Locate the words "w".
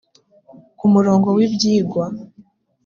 1.37-1.39